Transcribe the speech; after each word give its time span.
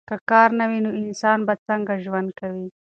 که 0.09 0.15
کار 0.29 0.49
نه 0.59 0.65
وي 0.69 0.79
نو 0.85 0.89
انسان 1.01 1.39
به 1.47 1.53
څنګه 1.67 1.93
ژوند 2.05 2.29
کوي؟ 2.39 2.67